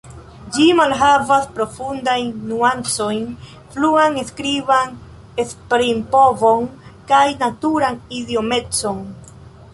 [0.53, 3.21] Ĝi malhavas profundajn nuancojn,
[3.75, 4.97] fluan skriban
[5.45, 6.67] esprimpovon
[7.13, 9.07] kaj naturan idiomecon.